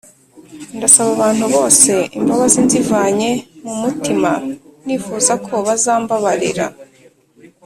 Ndasaba 0.77 1.09
abantu 1.17 1.45
bose 1.55 1.91
imbabazi 2.17 2.59
nzivanye 2.67 3.29
mu 3.63 3.73
mutima 3.81 4.31
nifuza 4.85 5.33
ko 5.45 5.53
bazambabarira 5.67 6.67